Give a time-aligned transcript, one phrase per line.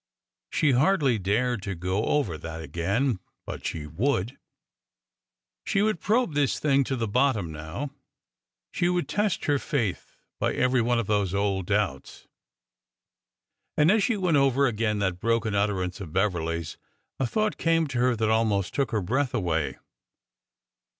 [0.49, 3.19] She hardly dared to go over that again....
[3.45, 4.39] But she would!
[5.63, 7.91] She would probe this thing to the bottom now.
[8.71, 12.25] She would test her faith by every one of those old doubts.
[13.77, 16.77] And as she went over again that broken utter ance of Beverly's,
[17.19, 19.77] a thought came to her that almost took her breath away.